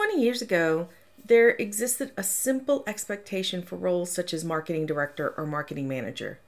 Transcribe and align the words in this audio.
20 0.00 0.18
years 0.18 0.40
ago, 0.40 0.88
there 1.26 1.50
existed 1.50 2.10
a 2.16 2.22
simple 2.22 2.82
expectation 2.86 3.60
for 3.60 3.76
roles 3.76 4.10
such 4.10 4.32
as 4.32 4.46
marketing 4.46 4.86
director 4.86 5.34
or 5.36 5.44
marketing 5.44 5.86
manager. 5.86 6.38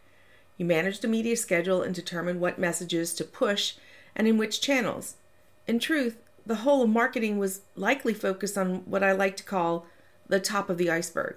You 0.56 0.64
managed 0.64 1.04
a 1.04 1.09
media 1.09 1.37
schedule 1.37 1.83
and 1.83 1.95
determined 1.95 2.41
what 2.41 2.59
messages 2.59 3.12
to 3.12 3.25
push 3.25 3.75
and 4.17 4.27
in 4.27 4.38
which 4.38 4.62
channels. 4.62 5.17
In 5.67 5.79
truth, 5.79 6.17
the 6.46 6.65
whole 6.65 6.85
of 6.85 6.88
marketing 6.88 7.37
was 7.37 7.61
likely 7.76 8.15
focused 8.15 8.56
on 8.56 8.76
what 8.87 9.03
I 9.03 9.12
like 9.12 9.37
to 9.37 9.44
call 9.44 9.84
the 10.26 10.40
top 10.40 10.71
of 10.71 10.78
the 10.78 10.90
iceberg. 10.90 11.37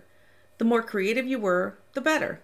The 0.58 0.64
more 0.64 0.84
creative 0.84 1.28
you 1.28 1.38
were, 1.38 1.78
the 1.96 2.02
better. 2.02 2.40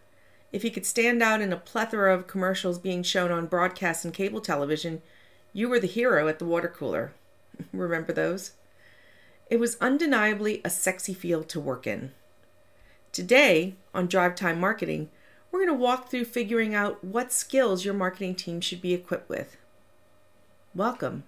If 0.52 0.66
you 0.66 0.72
could 0.72 0.86
stand 0.86 1.24
out 1.24 1.40
in 1.40 1.54
a 1.54 1.58
plethora 1.58 2.14
of 2.14 2.28
commercials 2.28 2.78
being 2.78 3.04
shown 3.04 3.32
on 3.32 3.48
broadcast 3.48 4.04
and 4.04 4.14
cable 4.14 4.42
television, 4.42 5.02
you 5.54 5.70
were 5.70 5.80
the 5.80 5.88
hero 5.88 6.28
at 6.28 6.40
the 6.40 6.46
water 6.46 6.68
cooler. 6.68 7.14
Remember 7.72 8.12
those? 8.12 8.52
It 9.52 9.60
was 9.60 9.76
undeniably 9.82 10.62
a 10.64 10.70
sexy 10.70 11.14
field 11.14 11.50
to 11.50 11.60
work 11.60 11.86
in. 11.86 12.14
Today, 13.12 13.76
on 13.94 14.08
Drive 14.08 14.34
Time 14.34 14.58
Marketing, 14.62 15.10
we're 15.52 15.60
going 15.60 15.78
to 15.78 15.84
walk 15.84 16.10
through 16.10 16.24
figuring 16.24 16.74
out 16.74 17.04
what 17.04 17.34
skills 17.34 17.84
your 17.84 17.94
marketing 17.94 18.36
team 18.36 18.62
should 18.62 18.82
be 18.82 18.94
equipped 18.94 19.28
with. 19.28 19.58
Welcome 20.74 21.26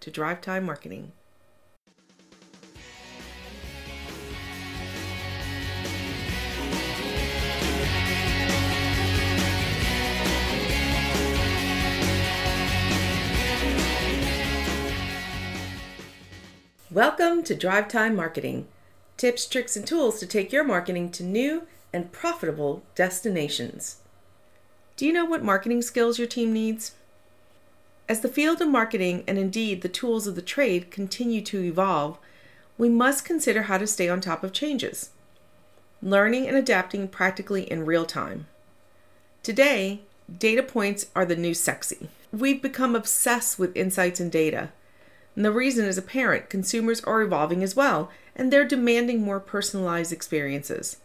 to 0.00 0.10
Drive 0.10 0.42
Time 0.42 0.66
Marketing. 0.66 1.12
Welcome 16.94 17.42
to 17.42 17.56
Drive 17.56 17.88
Time 17.88 18.14
Marketing 18.14 18.68
tips, 19.16 19.48
tricks, 19.48 19.74
and 19.76 19.84
tools 19.84 20.20
to 20.20 20.28
take 20.28 20.52
your 20.52 20.62
marketing 20.62 21.10
to 21.10 21.24
new 21.24 21.66
and 21.92 22.12
profitable 22.12 22.84
destinations. 22.94 23.96
Do 24.96 25.04
you 25.04 25.12
know 25.12 25.24
what 25.24 25.42
marketing 25.42 25.82
skills 25.82 26.20
your 26.20 26.28
team 26.28 26.52
needs? 26.52 26.92
As 28.08 28.20
the 28.20 28.28
field 28.28 28.60
of 28.60 28.68
marketing 28.68 29.24
and 29.26 29.38
indeed 29.38 29.82
the 29.82 29.88
tools 29.88 30.28
of 30.28 30.36
the 30.36 30.40
trade 30.40 30.92
continue 30.92 31.40
to 31.40 31.64
evolve, 31.64 32.16
we 32.78 32.88
must 32.88 33.24
consider 33.24 33.62
how 33.62 33.78
to 33.78 33.88
stay 33.88 34.08
on 34.08 34.20
top 34.20 34.44
of 34.44 34.52
changes, 34.52 35.10
learning 36.00 36.46
and 36.46 36.56
adapting 36.56 37.08
practically 37.08 37.68
in 37.68 37.84
real 37.84 38.06
time. 38.06 38.46
Today, 39.42 40.02
data 40.38 40.62
points 40.62 41.06
are 41.16 41.26
the 41.26 41.34
new 41.34 41.54
sexy. 41.54 42.08
We've 42.30 42.62
become 42.62 42.94
obsessed 42.94 43.58
with 43.58 43.76
insights 43.76 44.20
and 44.20 44.30
data 44.30 44.70
and 45.36 45.44
the 45.44 45.52
reason 45.52 45.84
is 45.84 45.98
apparent 45.98 46.48
consumers 46.48 47.02
are 47.04 47.22
evolving 47.22 47.62
as 47.62 47.74
well, 47.74 48.10
and 48.36 48.52
they're 48.52 48.64
demanding 48.64 49.22
more 49.22 49.40
personalized 49.40 50.12
experiences. 50.12 50.98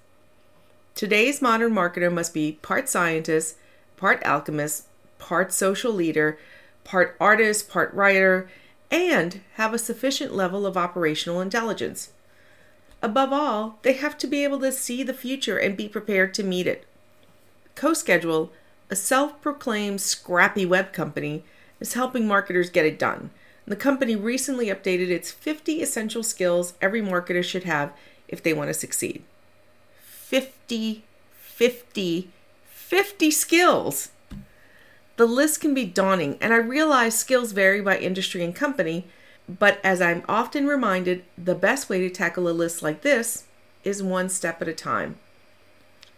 Today's 0.95 1.41
modern 1.41 1.73
marketer 1.73 2.11
must 2.11 2.33
be 2.33 2.59
part 2.61 2.89
scientist, 2.89 3.55
part 3.97 4.21
alchemist, 4.25 4.85
part 5.17 5.51
social 5.51 5.91
leader, 5.91 6.37
part 6.83 7.15
artist, 7.19 7.69
part 7.69 7.93
writer, 7.93 8.49
and 8.91 9.41
have 9.55 9.73
a 9.73 9.79
sufficient 9.79 10.33
level 10.33 10.65
of 10.65 10.77
operational 10.77 11.41
intelligence. 11.41 12.11
Above 13.01 13.31
all, 13.31 13.79
they 13.83 13.93
have 13.93 14.17
to 14.17 14.27
be 14.27 14.43
able 14.43 14.59
to 14.59 14.71
see 14.71 15.03
the 15.03 15.13
future 15.13 15.57
and 15.57 15.77
be 15.77 15.87
prepared 15.87 16.33
to 16.33 16.43
meet 16.43 16.67
it. 16.67 16.85
CoSchedule, 17.75 18.49
a 18.89 18.95
self 18.95 19.41
proclaimed 19.41 20.01
scrappy 20.01 20.65
web 20.65 20.91
company, 20.91 21.43
is 21.79 21.93
helping 21.93 22.27
marketers 22.27 22.69
get 22.69 22.85
it 22.85 22.99
done 22.99 23.29
the 23.69 23.75
company 23.75 24.15
recently 24.15 24.65
updated 24.65 25.09
its 25.09 25.31
50 25.31 25.83
essential 25.83 26.23
skills 26.23 26.73
every 26.81 27.03
marketer 27.03 27.43
should 27.43 27.65
have 27.65 27.93
if 28.27 28.41
they 28.41 28.51
want 28.51 28.67
to 28.67 28.73
succeed. 28.73 29.23
50, 30.01 31.03
50, 31.31 32.29
50 32.65 33.31
skills. 33.31 34.09
The 35.17 35.27
list 35.27 35.61
can 35.61 35.75
be 35.75 35.85
daunting, 35.85 36.37
and 36.41 36.51
I 36.51 36.57
realize 36.57 37.17
skills 37.17 37.51
vary 37.51 37.79
by 37.79 37.99
industry 37.99 38.43
and 38.43 38.55
company, 38.55 39.05
but 39.47 39.79
as 39.83 40.01
I'm 40.01 40.23
often 40.27 40.65
reminded, 40.65 41.23
the 41.37 41.55
best 41.55 41.89
way 41.89 41.99
to 41.99 42.09
tackle 42.09 42.49
a 42.49 42.51
list 42.51 42.81
like 42.81 43.03
this 43.03 43.45
is 43.83 44.01
one 44.01 44.29
step 44.29 44.63
at 44.63 44.67
a 44.67 44.73
time. 44.73 45.17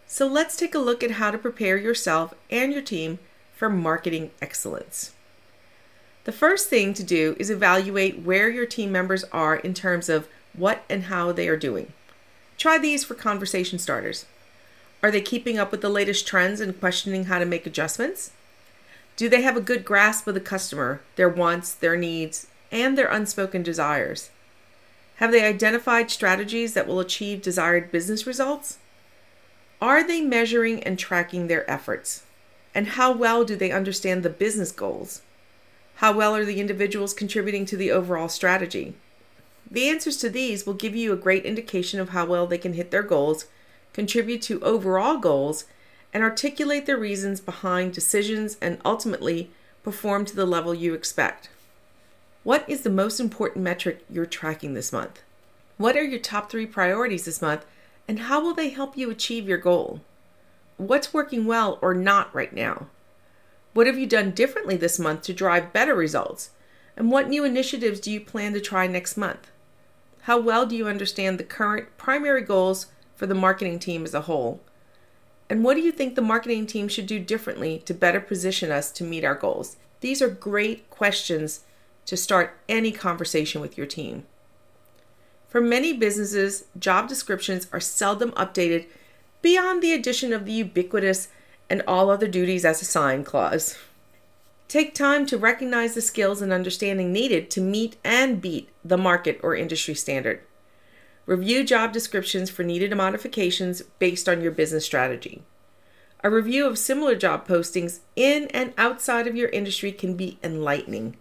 So 0.07 0.25
let's 0.25 0.55
take 0.55 0.75
a 0.75 0.79
look 0.79 1.03
at 1.03 1.11
how 1.11 1.31
to 1.31 1.37
prepare 1.37 1.77
yourself 1.77 2.33
and 2.49 2.71
your 2.71 2.81
team 2.81 3.19
for 3.53 3.69
marketing 3.69 4.31
excellence. 4.41 5.11
The 6.23 6.31
first 6.31 6.69
thing 6.69 6.93
to 6.93 7.03
do 7.03 7.35
is 7.39 7.49
evaluate 7.49 8.19
where 8.19 8.49
your 8.49 8.67
team 8.67 8.91
members 8.91 9.23
are 9.31 9.55
in 9.55 9.73
terms 9.73 10.07
of 10.07 10.27
what 10.53 10.83
and 10.89 11.03
how 11.03 11.31
they 11.31 11.47
are 11.47 11.57
doing. 11.57 11.93
Try 12.57 12.77
these 12.77 13.03
for 13.03 13.15
conversation 13.15 13.79
starters. 13.79 14.25
Are 15.01 15.09
they 15.09 15.21
keeping 15.21 15.57
up 15.57 15.71
with 15.71 15.81
the 15.81 15.89
latest 15.89 16.27
trends 16.27 16.61
and 16.61 16.79
questioning 16.79 17.25
how 17.25 17.39
to 17.39 17.45
make 17.45 17.65
adjustments? 17.65 18.31
Do 19.15 19.29
they 19.29 19.41
have 19.41 19.57
a 19.57 19.61
good 19.61 19.83
grasp 19.83 20.27
of 20.27 20.35
the 20.35 20.39
customer, 20.39 21.01
their 21.15 21.29
wants, 21.29 21.73
their 21.73 21.97
needs, 21.97 22.47
and 22.71 22.95
their 22.95 23.09
unspoken 23.09 23.63
desires? 23.63 24.29
Have 25.15 25.31
they 25.31 25.43
identified 25.43 26.11
strategies 26.11 26.73
that 26.75 26.87
will 26.87 26.99
achieve 26.99 27.41
desired 27.41 27.91
business 27.91 28.27
results? 28.27 28.77
Are 29.81 30.05
they 30.05 30.21
measuring 30.21 30.83
and 30.83 30.99
tracking 30.99 31.47
their 31.47 31.69
efforts? 31.69 32.23
And 32.75 32.89
how 32.89 33.11
well 33.11 33.43
do 33.43 33.55
they 33.55 33.71
understand 33.71 34.21
the 34.21 34.29
business 34.29 34.71
goals? 34.71 35.21
How 35.95 36.11
well 36.11 36.35
are 36.35 36.45
the 36.45 36.59
individuals 36.59 37.13
contributing 37.13 37.65
to 37.65 37.77
the 37.77 37.91
overall 37.91 38.29
strategy? 38.29 38.95
The 39.69 39.87
answers 39.87 40.17
to 40.17 40.29
these 40.29 40.65
will 40.65 40.73
give 40.73 40.95
you 40.95 41.13
a 41.13 41.17
great 41.17 41.45
indication 41.45 41.99
of 41.99 42.09
how 42.09 42.25
well 42.25 42.47
they 42.47 42.57
can 42.57 42.73
hit 42.73 42.91
their 42.91 43.03
goals, 43.03 43.45
contribute 43.93 44.41
to 44.43 44.61
overall 44.61 45.17
goals, 45.17 45.65
and 46.13 46.23
articulate 46.23 46.85
the 46.85 46.97
reasons 46.97 47.39
behind 47.39 47.93
decisions 47.93 48.57
and 48.61 48.79
ultimately 48.83 49.49
perform 49.83 50.25
to 50.25 50.35
the 50.35 50.45
level 50.45 50.73
you 50.73 50.93
expect. 50.93 51.49
What 52.43 52.67
is 52.67 52.81
the 52.81 52.89
most 52.89 53.19
important 53.19 53.63
metric 53.63 54.03
you're 54.09 54.25
tracking 54.25 54.73
this 54.73 54.91
month? 54.91 55.21
What 55.77 55.95
are 55.95 56.03
your 56.03 56.19
top 56.19 56.49
three 56.49 56.65
priorities 56.65 57.25
this 57.25 57.41
month, 57.41 57.65
and 58.07 58.19
how 58.19 58.41
will 58.41 58.53
they 58.53 58.69
help 58.69 58.97
you 58.97 59.09
achieve 59.09 59.47
your 59.47 59.57
goal? 59.57 60.01
What's 60.77 61.13
working 61.13 61.45
well 61.45 61.79
or 61.81 61.93
not 61.93 62.33
right 62.35 62.51
now? 62.51 62.87
What 63.73 63.87
have 63.87 63.97
you 63.97 64.05
done 64.05 64.31
differently 64.31 64.75
this 64.75 64.99
month 64.99 65.21
to 65.23 65.33
drive 65.33 65.73
better 65.73 65.95
results? 65.95 66.51
And 66.97 67.09
what 67.09 67.29
new 67.29 67.45
initiatives 67.45 67.99
do 67.99 68.11
you 68.11 68.19
plan 68.19 68.53
to 68.53 68.61
try 68.61 68.85
next 68.85 69.15
month? 69.15 69.49
How 70.21 70.39
well 70.39 70.65
do 70.65 70.75
you 70.75 70.87
understand 70.87 71.39
the 71.39 71.43
current 71.43 71.97
primary 71.97 72.41
goals 72.41 72.87
for 73.15 73.25
the 73.25 73.35
marketing 73.35 73.79
team 73.79 74.03
as 74.03 74.13
a 74.13 74.21
whole? 74.21 74.61
And 75.49 75.63
what 75.63 75.75
do 75.75 75.81
you 75.81 75.91
think 75.91 76.15
the 76.15 76.21
marketing 76.21 76.65
team 76.67 76.87
should 76.87 77.07
do 77.07 77.19
differently 77.19 77.79
to 77.85 77.93
better 77.93 78.19
position 78.19 78.71
us 78.71 78.91
to 78.91 79.03
meet 79.03 79.23
our 79.23 79.35
goals? 79.35 79.77
These 80.01 80.21
are 80.21 80.29
great 80.29 80.89
questions 80.89 81.61
to 82.05 82.17
start 82.17 82.57
any 82.67 82.91
conversation 82.91 83.61
with 83.61 83.77
your 83.77 83.87
team. 83.87 84.25
For 85.47 85.61
many 85.61 85.93
businesses, 85.93 86.65
job 86.77 87.07
descriptions 87.07 87.67
are 87.71 87.79
seldom 87.79 88.31
updated 88.31 88.87
beyond 89.41 89.81
the 89.81 89.93
addition 89.93 90.33
of 90.33 90.45
the 90.45 90.53
ubiquitous 90.53 91.27
and 91.71 91.81
all 91.87 92.09
other 92.09 92.27
duties 92.27 92.65
as 92.65 92.81
assigned 92.81 93.25
clause. 93.25 93.77
Take 94.67 94.93
time 94.93 95.25
to 95.27 95.37
recognize 95.37 95.93
the 95.93 96.01
skills 96.01 96.41
and 96.41 96.51
understanding 96.51 97.13
needed 97.13 97.49
to 97.51 97.61
meet 97.61 97.95
and 98.03 98.41
beat 98.41 98.67
the 98.83 98.97
market 98.97 99.39
or 99.41 99.55
industry 99.55 99.95
standard. 99.95 100.41
Review 101.25 101.63
job 101.63 101.93
descriptions 101.93 102.49
for 102.49 102.63
needed 102.63 102.93
modifications 102.93 103.83
based 103.99 104.27
on 104.27 104.41
your 104.41 104.51
business 104.51 104.83
strategy. 104.83 105.43
A 106.25 106.29
review 106.29 106.67
of 106.67 106.77
similar 106.77 107.15
job 107.15 107.47
postings 107.47 108.01
in 108.17 108.47
and 108.47 108.73
outside 108.77 109.25
of 109.25 109.37
your 109.37 109.49
industry 109.49 109.93
can 109.93 110.17
be 110.17 110.39
enlightening. 110.43 111.15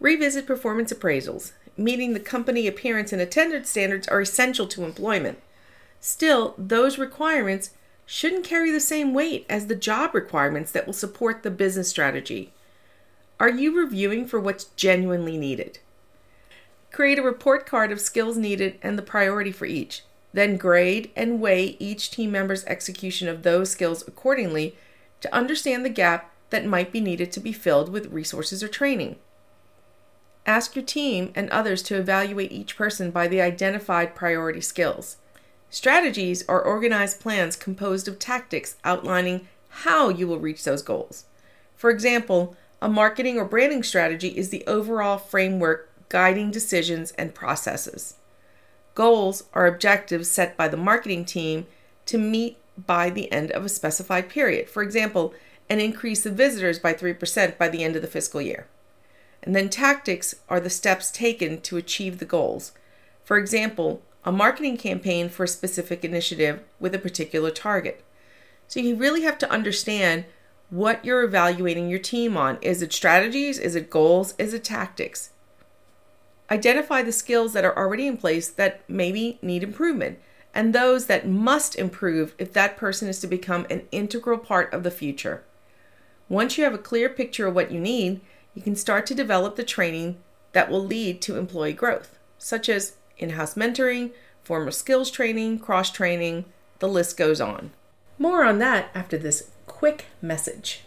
Revisit 0.00 0.46
performance 0.46 0.90
appraisals. 0.94 1.52
Meeting 1.76 2.14
the 2.14 2.20
company 2.20 2.66
appearance 2.66 3.12
and 3.12 3.20
attendance 3.20 3.68
standards 3.68 4.08
are 4.08 4.22
essential 4.22 4.66
to 4.68 4.84
employment. 4.84 5.40
Still, 6.00 6.54
those 6.56 6.96
requirements 6.96 7.70
shouldn't 8.06 8.44
carry 8.44 8.70
the 8.70 8.80
same 8.80 9.14
weight 9.14 9.46
as 9.48 9.66
the 9.66 9.74
job 9.74 10.14
requirements 10.14 10.72
that 10.72 10.86
will 10.86 10.92
support 10.92 11.42
the 11.42 11.50
business 11.50 11.88
strategy. 11.88 12.52
Are 13.40 13.50
you 13.50 13.76
reviewing 13.76 14.26
for 14.26 14.38
what's 14.38 14.64
genuinely 14.76 15.36
needed? 15.36 15.78
Create 16.92 17.18
a 17.18 17.22
report 17.22 17.66
card 17.66 17.90
of 17.90 18.00
skills 18.00 18.36
needed 18.36 18.78
and 18.82 18.98
the 18.98 19.02
priority 19.02 19.50
for 19.50 19.66
each. 19.66 20.02
Then 20.32 20.56
grade 20.56 21.10
and 21.16 21.40
weigh 21.40 21.76
each 21.78 22.10
team 22.10 22.32
member's 22.32 22.64
execution 22.66 23.28
of 23.28 23.42
those 23.42 23.70
skills 23.70 24.06
accordingly 24.06 24.76
to 25.20 25.34
understand 25.34 25.84
the 25.84 25.90
gap 25.90 26.32
that 26.50 26.66
might 26.66 26.92
be 26.92 27.00
needed 27.00 27.32
to 27.32 27.40
be 27.40 27.52
filled 27.52 27.88
with 27.88 28.12
resources 28.12 28.62
or 28.62 28.68
training. 28.68 29.16
Ask 30.44 30.74
your 30.74 30.84
team 30.84 31.32
and 31.34 31.48
others 31.50 31.82
to 31.84 31.96
evaluate 31.96 32.52
each 32.52 32.76
person 32.76 33.10
by 33.10 33.28
the 33.28 33.40
identified 33.40 34.14
priority 34.14 34.60
skills. 34.60 35.16
Strategies 35.72 36.46
are 36.48 36.60
organized 36.60 37.18
plans 37.18 37.56
composed 37.56 38.06
of 38.06 38.18
tactics 38.18 38.76
outlining 38.84 39.48
how 39.70 40.10
you 40.10 40.28
will 40.28 40.38
reach 40.38 40.64
those 40.64 40.82
goals. 40.82 41.24
For 41.76 41.88
example, 41.88 42.54
a 42.82 42.90
marketing 42.90 43.38
or 43.38 43.46
branding 43.46 43.82
strategy 43.82 44.28
is 44.28 44.50
the 44.50 44.64
overall 44.66 45.16
framework 45.16 45.88
guiding 46.10 46.50
decisions 46.50 47.12
and 47.12 47.34
processes. 47.34 48.16
Goals 48.94 49.44
are 49.54 49.66
objectives 49.66 50.30
set 50.30 50.58
by 50.58 50.68
the 50.68 50.76
marketing 50.76 51.24
team 51.24 51.66
to 52.04 52.18
meet 52.18 52.58
by 52.76 53.08
the 53.08 53.32
end 53.32 53.50
of 53.52 53.64
a 53.64 53.70
specified 53.70 54.28
period. 54.28 54.68
For 54.68 54.82
example, 54.82 55.32
an 55.70 55.80
increase 55.80 56.26
of 56.26 56.34
visitors 56.34 56.78
by 56.78 56.92
3% 56.92 57.56
by 57.56 57.70
the 57.70 57.82
end 57.82 57.96
of 57.96 58.02
the 58.02 58.08
fiscal 58.08 58.42
year. 58.42 58.66
And 59.42 59.56
then 59.56 59.70
tactics 59.70 60.34
are 60.50 60.60
the 60.60 60.68
steps 60.68 61.10
taken 61.10 61.62
to 61.62 61.78
achieve 61.78 62.18
the 62.18 62.26
goals. 62.26 62.72
For 63.24 63.38
example, 63.38 64.02
a 64.24 64.32
marketing 64.32 64.76
campaign 64.76 65.28
for 65.28 65.44
a 65.44 65.48
specific 65.48 66.04
initiative 66.04 66.60
with 66.78 66.94
a 66.94 66.98
particular 66.98 67.50
target. 67.50 68.04
So 68.68 68.80
you 68.80 68.96
really 68.96 69.22
have 69.22 69.38
to 69.38 69.50
understand 69.50 70.24
what 70.70 71.04
you're 71.04 71.22
evaluating 71.22 71.88
your 71.88 71.98
team 71.98 72.36
on. 72.36 72.58
Is 72.62 72.80
it 72.82 72.92
strategies? 72.92 73.58
Is 73.58 73.74
it 73.74 73.90
goals? 73.90 74.34
Is 74.38 74.54
it 74.54 74.64
tactics? 74.64 75.30
Identify 76.50 77.02
the 77.02 77.12
skills 77.12 77.52
that 77.52 77.64
are 77.64 77.76
already 77.76 78.06
in 78.06 78.16
place 78.16 78.48
that 78.48 78.82
maybe 78.88 79.38
need 79.42 79.62
improvement 79.62 80.18
and 80.54 80.74
those 80.74 81.06
that 81.06 81.26
must 81.26 81.76
improve 81.76 82.34
if 82.38 82.52
that 82.52 82.76
person 82.76 83.08
is 83.08 83.20
to 83.20 83.26
become 83.26 83.66
an 83.70 83.82
integral 83.90 84.38
part 84.38 84.72
of 84.72 84.82
the 84.82 84.90
future. 84.90 85.42
Once 86.28 86.56
you 86.56 86.64
have 86.64 86.74
a 86.74 86.78
clear 86.78 87.08
picture 87.08 87.46
of 87.46 87.54
what 87.54 87.70
you 87.70 87.80
need, 87.80 88.20
you 88.54 88.62
can 88.62 88.76
start 88.76 89.06
to 89.06 89.14
develop 89.14 89.56
the 89.56 89.64
training 89.64 90.16
that 90.52 90.70
will 90.70 90.84
lead 90.84 91.22
to 91.22 91.36
employee 91.36 91.72
growth, 91.72 92.18
such 92.38 92.68
as 92.68 92.96
in 93.22 93.30
house 93.30 93.54
mentoring, 93.54 94.12
formal 94.42 94.72
skills 94.72 95.10
training, 95.10 95.58
cross 95.58 95.90
training, 95.90 96.44
the 96.80 96.88
list 96.88 97.16
goes 97.16 97.40
on. 97.40 97.70
More 98.18 98.44
on 98.44 98.58
that 98.58 98.90
after 98.94 99.16
this 99.16 99.50
quick 99.66 100.06
message. 100.20 100.82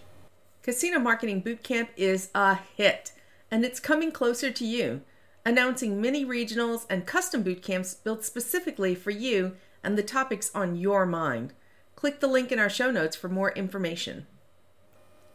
Casino 0.61 0.99
Marketing 0.99 1.41
Bootcamp 1.41 1.89
is 1.95 2.29
a 2.35 2.55
hit, 2.75 3.11
and 3.49 3.63
it's 3.63 3.79
coming 3.79 4.11
closer 4.11 4.51
to 4.51 4.65
you, 4.65 5.01
announcing 5.45 6.01
mini 6.01 6.25
regionals 6.25 6.85
and 6.89 7.05
custom 7.05 7.43
bootcamps 7.43 8.03
built 8.03 8.23
specifically 8.23 8.95
for 8.95 9.11
you 9.11 9.55
and 9.83 9.97
the 9.97 10.03
topics 10.03 10.51
on 10.55 10.75
your 10.75 11.05
mind. 11.05 11.53
Click 11.95 12.19
the 12.19 12.27
link 12.27 12.51
in 12.51 12.59
our 12.59 12.69
show 12.69 12.91
notes 12.91 13.15
for 13.15 13.29
more 13.29 13.51
information. 13.51 14.25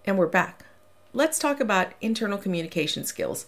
And 0.04 0.18
we're 0.18 0.26
back. 0.26 0.66
Let's 1.12 1.38
talk 1.38 1.60
about 1.60 1.92
internal 2.00 2.38
communication 2.38 3.04
skills. 3.04 3.46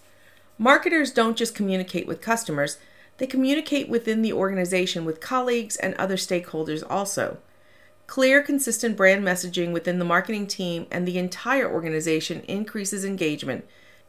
Marketers 0.58 1.10
don't 1.10 1.36
just 1.36 1.54
communicate 1.54 2.06
with 2.06 2.20
customers, 2.20 2.78
they 3.22 3.28
communicate 3.28 3.88
within 3.88 4.20
the 4.20 4.32
organization 4.32 5.04
with 5.04 5.20
colleagues 5.20 5.76
and 5.76 5.94
other 5.94 6.16
stakeholders 6.16 6.82
also. 6.90 7.38
Clear, 8.08 8.42
consistent 8.42 8.96
brand 8.96 9.22
messaging 9.22 9.72
within 9.72 10.00
the 10.00 10.04
marketing 10.04 10.48
team 10.48 10.88
and 10.90 11.06
the 11.06 11.18
entire 11.18 11.72
organization 11.72 12.40
increases 12.48 13.04
engagement, 13.04 13.64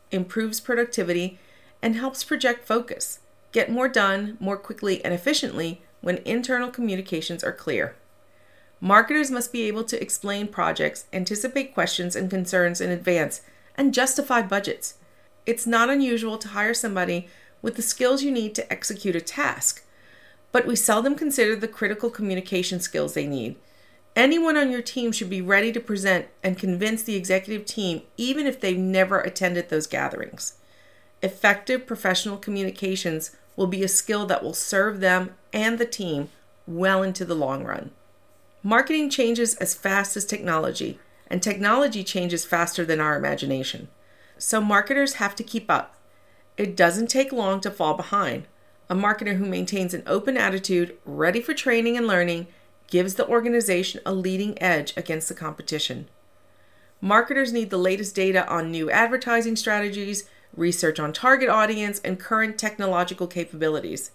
improves 0.09 0.59
productivity, 0.59 1.37
and 1.79 1.95
helps 1.95 2.23
project 2.23 2.65
focus. 2.65 3.19
Get 3.51 3.69
more 3.69 3.87
done 3.87 4.35
more 4.39 4.57
quickly 4.57 5.05
and 5.05 5.13
efficiently 5.13 5.83
when 6.01 6.17
internal 6.25 6.71
communications 6.71 7.43
are 7.43 7.53
clear. 7.53 7.95
Marketers 8.81 9.29
must 9.29 9.53
be 9.53 9.67
able 9.67 9.83
to 9.83 10.01
explain 10.01 10.47
projects, 10.47 11.05
anticipate 11.13 11.75
questions 11.75 12.15
and 12.15 12.31
concerns 12.31 12.81
in 12.81 12.89
advance, 12.89 13.41
and 13.77 13.93
justify 13.93 14.41
budgets. 14.41 14.95
It's 15.45 15.67
not 15.67 15.91
unusual 15.91 16.39
to 16.39 16.47
hire 16.47 16.73
somebody 16.73 17.27
with 17.63 17.75
the 17.75 17.81
skills 17.81 18.21
you 18.21 18.29
need 18.29 18.53
to 18.53 18.71
execute 18.71 19.15
a 19.15 19.21
task, 19.21 19.83
but 20.51 20.67
we 20.67 20.75
seldom 20.75 21.15
consider 21.15 21.55
the 21.55 21.67
critical 21.67 22.11
communication 22.11 22.79
skills 22.79 23.15
they 23.15 23.25
need. 23.25 23.55
Anyone 24.15 24.55
on 24.55 24.69
your 24.69 24.83
team 24.83 25.11
should 25.11 25.31
be 25.31 25.41
ready 25.41 25.71
to 25.71 25.79
present 25.79 26.27
and 26.43 26.59
convince 26.59 27.01
the 27.01 27.15
executive 27.15 27.65
team, 27.65 28.03
even 28.17 28.45
if 28.45 28.61
they've 28.61 28.77
never 28.77 29.19
attended 29.19 29.69
those 29.69 29.87
gatherings. 29.87 30.57
Effective 31.23 31.87
professional 31.87 32.37
communications 32.37 33.35
will 33.55 33.65
be 33.65 33.81
a 33.81 33.87
skill 33.87 34.27
that 34.27 34.43
will 34.43 34.53
serve 34.53 34.99
them 34.99 35.31
and 35.51 35.79
the 35.79 35.85
team 35.85 36.29
well 36.67 37.01
into 37.01 37.25
the 37.25 37.35
long 37.35 37.63
run. 37.63 37.89
Marketing 38.61 39.09
changes 39.09 39.55
as 39.55 39.73
fast 39.73 40.15
as 40.15 40.25
technology, 40.25 40.99
and 41.27 41.41
technology 41.41 42.03
changes 42.03 42.45
faster 42.45 42.85
than 42.85 42.99
our 42.99 43.17
imagination. 43.17 43.87
So 44.37 44.61
marketers 44.61 45.15
have 45.15 45.35
to 45.35 45.43
keep 45.43 45.71
up. 45.71 45.97
It 46.57 46.75
doesn't 46.75 47.07
take 47.07 47.31
long 47.31 47.61
to 47.61 47.71
fall 47.71 47.95
behind. 47.95 48.47
A 48.89 48.95
marketer 48.95 49.37
who 49.37 49.45
maintains 49.45 49.93
an 49.93 50.03
open 50.05 50.37
attitude, 50.37 50.97
ready 51.05 51.41
for 51.41 51.53
training 51.53 51.97
and 51.97 52.05
learning, 52.05 52.47
gives 52.87 53.15
the 53.15 53.27
organization 53.27 54.01
a 54.05 54.13
leading 54.13 54.61
edge 54.61 54.93
against 54.95 55.29
the 55.29 55.33
competition. 55.33 56.07
Marketers 57.01 57.51
need 57.51 57.69
the 57.69 57.77
latest 57.77 58.15
data 58.15 58.47
on 58.47 58.71
new 58.71 58.91
advertising 58.91 59.55
strategies, 59.55 60.29
research 60.55 60.99
on 60.99 61.11
target 61.11 61.49
audience, 61.49 61.99
and 62.03 62.19
current 62.19 62.57
technological 62.57 63.27
capabilities. 63.27 64.11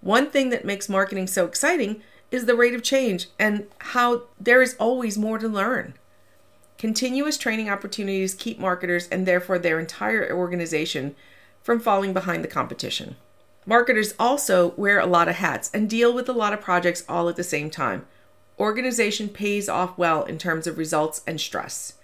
One 0.00 0.30
thing 0.30 0.50
that 0.50 0.64
makes 0.64 0.88
marketing 0.88 1.26
so 1.26 1.44
exciting 1.44 2.02
is 2.30 2.46
the 2.46 2.54
rate 2.54 2.74
of 2.74 2.82
change 2.82 3.28
and 3.38 3.66
how 3.78 4.22
there 4.38 4.62
is 4.62 4.76
always 4.78 5.18
more 5.18 5.38
to 5.38 5.48
learn. 5.48 5.94
Continuous 6.78 7.38
training 7.38 7.68
opportunities 7.68 8.34
keep 8.34 8.58
marketers 8.58 9.08
and 9.08 9.26
therefore 9.26 9.58
their 9.58 9.80
entire 9.80 10.32
organization 10.32 11.14
from 11.64 11.80
falling 11.80 12.12
behind 12.12 12.44
the 12.44 12.48
competition. 12.48 13.16
Marketers 13.66 14.12
also 14.18 14.74
wear 14.76 15.00
a 15.00 15.06
lot 15.06 15.28
of 15.28 15.36
hats 15.36 15.70
and 15.72 15.88
deal 15.88 16.12
with 16.12 16.28
a 16.28 16.32
lot 16.32 16.52
of 16.52 16.60
projects 16.60 17.02
all 17.08 17.30
at 17.30 17.36
the 17.36 17.42
same 17.42 17.70
time. 17.70 18.06
Organization 18.60 19.30
pays 19.30 19.66
off 19.66 19.96
well 19.96 20.24
in 20.24 20.36
terms 20.36 20.66
of 20.66 20.76
results 20.76 21.22
and 21.26 21.40
stress. 21.40 21.94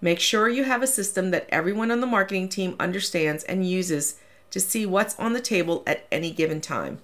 Make 0.00 0.20
sure 0.20 0.48
you 0.48 0.62
have 0.62 0.84
a 0.84 0.86
system 0.86 1.32
that 1.32 1.48
everyone 1.50 1.90
on 1.90 2.00
the 2.00 2.06
marketing 2.06 2.48
team 2.48 2.76
understands 2.78 3.42
and 3.44 3.68
uses 3.68 4.20
to 4.52 4.60
see 4.60 4.86
what's 4.86 5.18
on 5.18 5.32
the 5.32 5.40
table 5.40 5.82
at 5.84 6.06
any 6.12 6.30
given 6.30 6.60
time. 6.60 7.00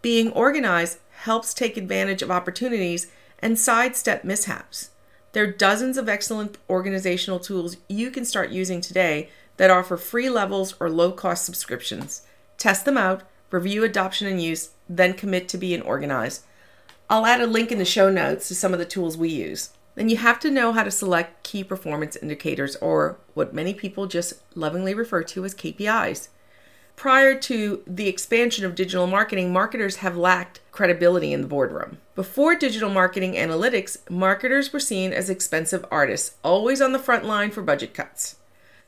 Being 0.00 0.32
organized 0.32 1.00
helps 1.10 1.52
take 1.52 1.76
advantage 1.76 2.22
of 2.22 2.30
opportunities 2.30 3.08
and 3.40 3.58
sidestep 3.58 4.24
mishaps. 4.24 4.88
There 5.32 5.44
are 5.44 5.52
dozens 5.52 5.98
of 5.98 6.08
excellent 6.08 6.56
organizational 6.70 7.40
tools 7.40 7.76
you 7.88 8.10
can 8.10 8.24
start 8.24 8.50
using 8.50 8.80
today 8.80 9.28
that 9.56 9.70
offer 9.70 9.96
free 9.96 10.28
levels 10.28 10.74
or 10.80 10.90
low 10.90 11.12
cost 11.12 11.44
subscriptions. 11.44 12.22
Test 12.58 12.84
them 12.84 12.96
out, 12.96 13.22
review 13.50 13.84
adoption 13.84 14.26
and 14.26 14.42
use, 14.42 14.70
then 14.88 15.14
commit 15.14 15.48
to 15.48 15.58
being 15.58 15.82
organized. 15.82 16.42
I'll 17.10 17.26
add 17.26 17.40
a 17.40 17.46
link 17.46 17.70
in 17.70 17.78
the 17.78 17.84
show 17.84 18.10
notes 18.10 18.48
to 18.48 18.54
some 18.54 18.72
of 18.72 18.78
the 18.78 18.84
tools 18.84 19.16
we 19.16 19.28
use. 19.28 19.70
Then 19.94 20.08
you 20.08 20.16
have 20.16 20.40
to 20.40 20.50
know 20.50 20.72
how 20.72 20.84
to 20.84 20.90
select 20.90 21.42
key 21.42 21.62
performance 21.62 22.16
indicators, 22.16 22.76
or 22.76 23.18
what 23.34 23.52
many 23.52 23.74
people 23.74 24.06
just 24.06 24.34
lovingly 24.54 24.94
refer 24.94 25.22
to 25.24 25.44
as 25.44 25.54
KPIs. 25.54 26.28
Prior 26.96 27.38
to 27.40 27.82
the 27.86 28.08
expansion 28.08 28.64
of 28.64 28.74
digital 28.74 29.06
marketing, 29.06 29.52
marketers 29.52 29.96
have 29.96 30.16
lacked 30.16 30.60
credibility 30.70 31.32
in 31.32 31.42
the 31.42 31.48
boardroom. 31.48 31.98
Before 32.14 32.54
digital 32.54 32.90
marketing 32.90 33.34
analytics, 33.34 33.98
marketers 34.08 34.72
were 34.72 34.80
seen 34.80 35.12
as 35.12 35.28
expensive 35.28 35.84
artists, 35.90 36.36
always 36.44 36.80
on 36.80 36.92
the 36.92 36.98
front 36.98 37.24
line 37.24 37.50
for 37.50 37.62
budget 37.62 37.92
cuts. 37.92 38.36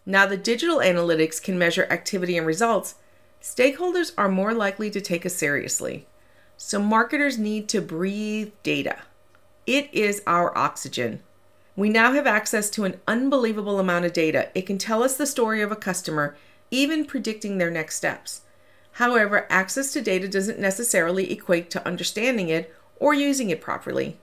Now 0.07 0.27
that 0.27 0.45
digital 0.45 0.79
analytics 0.79 1.43
can 1.43 1.59
measure 1.59 1.87
activity 1.91 2.37
and 2.37 2.47
results, 2.47 2.97
stakeholders 3.43 4.13
are 4.19 4.29
more 4.29 4.53
likely 4.53 4.91
to 4.91 5.01
take 5.01 5.25
us 5.25 5.35
seriously. 5.35 6.07
So 6.57 6.81
marketers 6.81 7.39
need 7.39 7.69
to 7.71 7.81
breathe 7.81 8.53
data. 8.63 8.99
It 9.67 9.89
is 9.93 10.23
our 10.27 10.57
oxygen. 10.57 11.21
We 11.77 11.89
now 11.89 12.13
have 12.13 12.27
access 12.27 12.71
to 12.71 12.85
an 12.85 13.01
unbelievable 13.09 13.81
amount 13.81 14.05
of 14.05 14.13
data. 14.13 14.51
It 14.55 14.63
can 14.63 14.79
tell 14.79 15.03
us 15.03 15.17
the 15.17 15.27
story 15.27 15.63
of 15.63 15.73
a 15.73 15.77
customer 15.77 16.37
even 16.71 17.05
predicting 17.05 17.59
their 17.59 17.71
next 17.71 17.97
steps. 17.97 18.43
However, 18.93 19.47
access 19.51 19.93
to 19.93 20.01
data 20.01 20.29
doesn't 20.29 20.59
necessarily 20.59 21.33
equate 21.33 21.71
to 21.71 21.87
understanding 21.87 22.49
it 22.49 22.75
or 22.97 23.15
using 23.15 23.51
it 23.51 23.61
properly. 23.61 24.19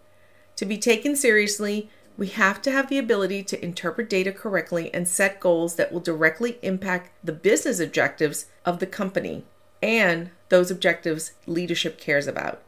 To 0.55 0.65
be 0.65 0.77
taken 0.77 1.15
seriously, 1.15 1.89
we 2.21 2.27
have 2.27 2.61
to 2.61 2.71
have 2.71 2.87
the 2.87 2.99
ability 2.99 3.41
to 3.41 3.65
interpret 3.65 4.07
data 4.07 4.31
correctly 4.31 4.93
and 4.93 5.07
set 5.07 5.39
goals 5.39 5.73
that 5.73 5.91
will 5.91 5.99
directly 5.99 6.59
impact 6.61 7.11
the 7.23 7.31
business 7.31 7.79
objectives 7.79 8.45
of 8.63 8.77
the 8.77 8.85
company 8.85 9.43
and 9.81 10.29
those 10.49 10.69
objectives 10.69 11.31
leadership 11.47 11.99
cares 11.99 12.27
about. 12.27 12.61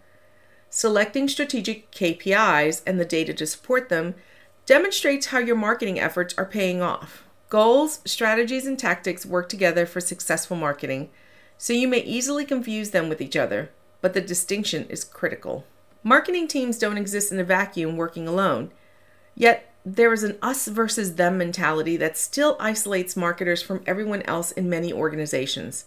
Selecting 0.71 1.27
strategic 1.27 1.91
KPIs 1.91 2.81
and 2.87 2.99
the 2.99 3.05
data 3.05 3.31
to 3.31 3.45
support 3.45 3.89
them 3.89 4.15
demonstrates 4.65 5.27
how 5.27 5.37
your 5.37 5.55
marketing 5.55 5.99
efforts 5.99 6.33
are 6.35 6.45
paying 6.45 6.81
off. 6.81 7.23
Goals, 7.49 7.99
strategies, 8.05 8.65
and 8.65 8.79
tactics 8.79 9.23
work 9.23 9.49
together 9.49 9.85
for 9.85 10.01
successful 10.01 10.57
marketing, 10.57 11.11
so 11.59 11.73
you 11.73 11.87
may 11.87 11.99
easily 11.99 12.43
confuse 12.43 12.89
them 12.89 13.07
with 13.07 13.21
each 13.21 13.35
other, 13.35 13.69
but 14.01 14.15
the 14.15 14.21
distinction 14.21 14.87
is 14.89 15.03
critical. 15.03 15.63
Marketing 16.01 16.47
teams 16.47 16.79
don't 16.79 16.97
exist 16.97 17.31
in 17.31 17.39
a 17.39 17.43
vacuum 17.43 17.97
working 17.97 18.27
alone, 18.27 18.71
yet 19.35 19.73
there 19.85 20.13
is 20.13 20.23
an 20.23 20.37
us 20.41 20.67
versus 20.67 21.15
them 21.15 21.37
mentality 21.37 21.97
that 21.97 22.17
still 22.17 22.55
isolates 22.59 23.17
marketers 23.17 23.61
from 23.61 23.83
everyone 23.85 24.21
else 24.23 24.51
in 24.51 24.69
many 24.69 24.93
organizations. 24.93 25.85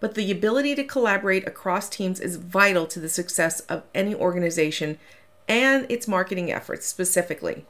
But 0.00 0.14
the 0.14 0.30
ability 0.30 0.74
to 0.74 0.84
collaborate 0.84 1.46
across 1.46 1.88
teams 1.88 2.20
is 2.20 2.36
vital 2.36 2.86
to 2.86 3.00
the 3.00 3.08
success 3.08 3.60
of 3.60 3.84
any 3.94 4.14
organization 4.14 4.98
and 5.48 5.86
its 5.88 6.08
marketing 6.08 6.52
efforts 6.52 6.86
specifically. 6.86 7.64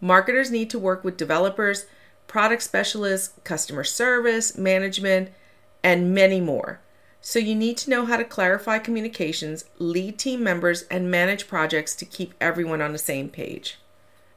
Marketers 0.00 0.50
need 0.50 0.68
to 0.70 0.78
work 0.78 1.04
with 1.04 1.16
developers, 1.16 1.86
product 2.26 2.62
specialists, 2.62 3.38
customer 3.44 3.84
service, 3.84 4.58
management, 4.58 5.30
and 5.82 6.14
many 6.14 6.40
more. 6.40 6.80
So 7.20 7.38
you 7.38 7.54
need 7.54 7.78
to 7.78 7.90
know 7.90 8.04
how 8.04 8.18
to 8.18 8.24
clarify 8.24 8.78
communications, 8.78 9.64
lead 9.78 10.18
team 10.18 10.42
members, 10.42 10.82
and 10.90 11.10
manage 11.10 11.48
projects 11.48 11.94
to 11.96 12.04
keep 12.04 12.34
everyone 12.40 12.82
on 12.82 12.92
the 12.92 12.98
same 12.98 13.30
page. 13.30 13.78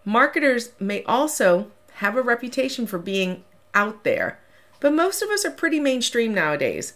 Marketers 0.08 0.70
may 0.80 1.04
also 1.04 1.70
have 1.96 2.16
a 2.16 2.22
reputation 2.22 2.88
for 2.88 2.98
being 2.98 3.44
out 3.74 4.06
there, 4.06 4.40
but 4.80 4.94
most 4.94 5.22
of 5.22 5.30
us 5.30 5.44
are 5.44 5.52
pretty 5.52 5.82
mainstream 5.82 6.34
nowadays. 6.34 6.94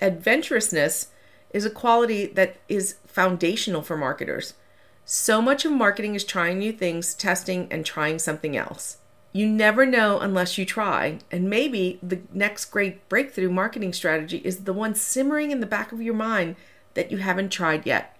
Adventurousness 0.00 1.08
is 1.50 1.66
a 1.66 1.70
quality 1.70 2.24
that 2.24 2.56
is 2.66 2.96
foundational 3.06 3.82
for 3.82 3.98
marketers. 3.98 4.54
So 5.04 5.42
much 5.42 5.66
of 5.66 5.72
marketing 5.72 6.14
is 6.14 6.24
trying 6.24 6.58
new 6.58 6.72
things, 6.72 7.12
testing, 7.12 7.68
and 7.70 7.84
trying 7.84 8.18
something 8.18 8.56
else. 8.56 8.96
You 9.34 9.46
never 9.46 9.84
know 9.84 10.18
unless 10.18 10.56
you 10.56 10.64
try, 10.64 11.18
and 11.30 11.50
maybe 11.50 11.98
the 12.02 12.22
next 12.32 12.64
great 12.70 13.06
breakthrough 13.10 13.50
marketing 13.50 13.92
strategy 13.92 14.40
is 14.42 14.64
the 14.64 14.72
one 14.72 14.94
simmering 14.94 15.50
in 15.50 15.60
the 15.60 15.66
back 15.66 15.92
of 15.92 16.00
your 16.00 16.14
mind 16.14 16.56
that 16.94 17.10
you 17.10 17.18
haven't 17.18 17.50
tried 17.50 17.84
yet. 17.84 18.13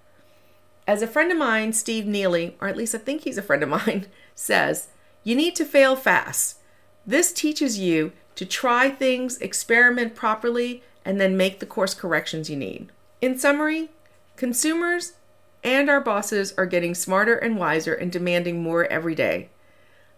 As 0.86 1.02
a 1.02 1.06
friend 1.06 1.32
of 1.32 1.38
mine, 1.38 1.72
Steve 1.72 2.06
Neely, 2.06 2.56
or 2.60 2.68
at 2.68 2.76
least 2.76 2.94
I 2.94 2.98
think 2.98 3.22
he's 3.22 3.38
a 3.38 3.42
friend 3.42 3.62
of 3.62 3.68
mine, 3.68 4.06
says, 4.34 4.88
you 5.22 5.34
need 5.34 5.56
to 5.56 5.64
fail 5.64 5.96
fast. 5.96 6.58
This 7.06 7.32
teaches 7.32 7.78
you 7.78 8.12
to 8.34 8.44
try 8.44 8.90
things, 8.90 9.38
experiment 9.38 10.14
properly, 10.14 10.82
and 11.04 11.20
then 11.20 11.36
make 11.36 11.60
the 11.60 11.66
course 11.66 11.94
corrections 11.94 12.50
you 12.50 12.56
need. 12.56 12.90
In 13.20 13.38
summary, 13.38 13.90
consumers 14.36 15.14
and 15.62 15.88
our 15.88 16.00
bosses 16.00 16.52
are 16.58 16.66
getting 16.66 16.94
smarter 16.94 17.34
and 17.34 17.56
wiser 17.56 17.94
and 17.94 18.12
demanding 18.12 18.62
more 18.62 18.84
every 18.86 19.14
day. 19.14 19.48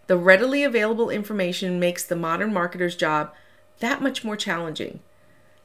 The 0.09 0.17
readily 0.17 0.65
available 0.65 1.11
information 1.11 1.79
makes 1.79 2.05
the 2.05 2.17
modern 2.17 2.53
marketer's 2.53 2.97
job 2.97 3.33
that 3.81 4.03
much 4.03 4.25
more 4.25 4.37
challenging. 4.37 5.01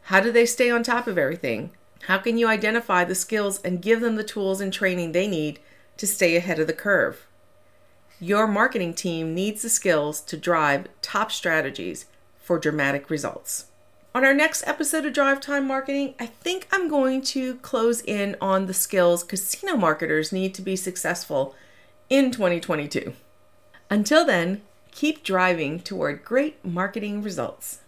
How 0.03 0.19
do 0.19 0.31
they 0.31 0.45
stay 0.45 0.69
on 0.69 0.83
top 0.83 1.07
of 1.07 1.17
everything? 1.17 1.71
How 2.07 2.17
can 2.17 2.37
you 2.37 2.47
identify 2.47 3.03
the 3.03 3.15
skills 3.15 3.61
and 3.61 3.81
give 3.81 4.01
them 4.01 4.15
the 4.15 4.23
tools 4.23 4.59
and 4.59 4.73
training 4.73 5.11
they 5.11 5.27
need 5.27 5.59
to 5.97 6.07
stay 6.07 6.35
ahead 6.35 6.59
of 6.59 6.67
the 6.67 6.73
curve? 6.73 7.27
Your 8.19 8.47
marketing 8.47 8.93
team 8.93 9.33
needs 9.33 9.61
the 9.61 9.69
skills 9.69 10.21
to 10.21 10.37
drive 10.37 10.87
top 11.01 11.31
strategies 11.31 12.05
for 12.41 12.59
dramatic 12.59 13.09
results. 13.09 13.65
On 14.13 14.25
our 14.25 14.33
next 14.33 14.67
episode 14.67 15.05
of 15.05 15.13
Drive 15.13 15.39
Time 15.39 15.65
Marketing, 15.65 16.15
I 16.19 16.25
think 16.25 16.67
I'm 16.71 16.89
going 16.89 17.21
to 17.21 17.55
close 17.55 18.01
in 18.01 18.35
on 18.41 18.65
the 18.65 18.73
skills 18.73 19.23
casino 19.23 19.77
marketers 19.77 20.33
need 20.33 20.53
to 20.55 20.61
be 20.61 20.75
successful 20.75 21.55
in 22.09 22.29
2022. 22.31 23.13
Until 23.89 24.25
then, 24.25 24.61
keep 24.91 25.23
driving 25.23 25.79
toward 25.79 26.25
great 26.25 26.63
marketing 26.65 27.21
results. 27.21 27.79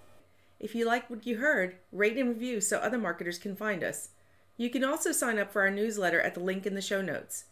If 0.63 0.74
you 0.74 0.86
like 0.86 1.10
what 1.10 1.27
you 1.27 1.39
heard, 1.39 1.75
rate 1.91 2.17
and 2.17 2.29
review 2.29 2.62
so 2.62 2.77
other 2.77 2.98
marketers 2.98 3.38
can 3.38 3.53
find 3.53 3.84
us. 3.84 4.12
You 4.55 4.70
can 4.70 4.82
also 4.82 5.12
sign 5.12 5.38
up 5.38 5.51
for 5.51 5.62
our 5.62 5.70
newsletter 5.70 6.22
at 6.22 6.36
the 6.36 6.39
link 6.39 6.65
in 6.65 6.74
the 6.74 6.82
show 6.82 7.01
notes. 7.01 7.43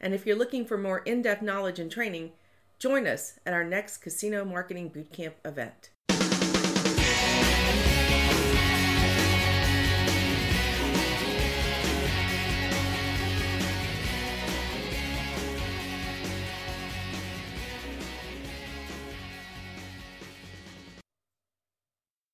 And 0.00 0.14
if 0.14 0.24
you're 0.24 0.36
looking 0.38 0.64
for 0.64 0.78
more 0.78 0.98
in 0.98 1.22
depth 1.22 1.42
knowledge 1.42 1.80
and 1.80 1.90
training, 1.90 2.30
join 2.78 3.08
us 3.08 3.40
at 3.44 3.52
our 3.52 3.64
next 3.64 3.96
Casino 3.96 4.44
Marketing 4.44 4.90
Bootcamp 4.90 5.32
event. 5.44 5.90